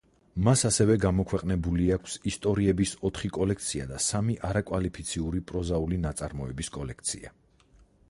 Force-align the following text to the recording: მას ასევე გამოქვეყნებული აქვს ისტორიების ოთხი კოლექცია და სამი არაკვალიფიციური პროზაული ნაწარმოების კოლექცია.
მას 0.45 0.61
ასევე 0.69 0.95
გამოქვეყნებული 1.03 1.85
აქვს 1.97 2.15
ისტორიების 2.31 2.95
ოთხი 3.11 3.33
კოლექცია 3.37 3.87
და 3.93 4.03
სამი 4.09 4.41
არაკვალიფიციური 4.53 5.47
პროზაული 5.53 6.05
ნაწარმოების 6.09 6.77
კოლექცია. 6.81 7.37